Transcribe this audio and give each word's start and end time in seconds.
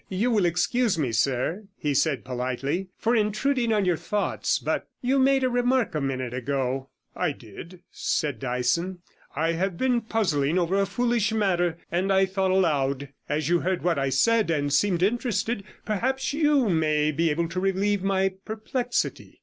'You 0.09 0.31
will 0.31 0.45
excuse 0.45 0.97
me, 0.97 1.11
sir,' 1.11 1.65
he 1.77 1.93
said 1.93 2.25
politely, 2.25 2.87
'for 2.97 3.15
intruding 3.15 3.71
on 3.71 3.85
your 3.85 3.97
thoughts, 3.97 4.57
but 4.57 4.87
you 5.03 5.19
made 5.19 5.43
a 5.43 5.47
remark 5.51 5.93
a 5.93 6.01
minute 6.01 6.33
ago.' 6.33 6.89
'I 7.15 7.31
did,' 7.33 7.79
said 7.91 8.39
Dyson; 8.39 9.03
'I 9.35 9.51
have 9.51 9.77
been 9.77 10.01
puzzling 10.01 10.57
over 10.57 10.75
a 10.81 10.87
foolish 10.87 11.31
matter, 11.33 11.77
and 11.91 12.11
I 12.11 12.25
thought 12.25 12.49
aloud. 12.49 13.09
As 13.29 13.47
you 13.47 13.59
heard 13.59 13.83
what 13.83 13.99
I 13.99 14.09
said, 14.09 14.49
and 14.49 14.73
seem 14.73 14.97
interested, 15.01 15.63
perhaps 15.85 16.33
you 16.33 16.67
may 16.67 17.11
be 17.11 17.29
able 17.29 17.47
to 17.49 17.59
relieve 17.59 18.01
my 18.01 18.33
perplexity?' 18.43 19.37